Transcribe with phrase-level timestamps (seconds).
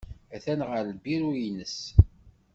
[0.35, 1.77] Atan ɣer lbiru-nnes.